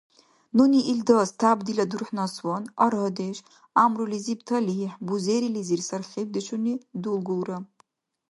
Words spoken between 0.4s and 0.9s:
Нуни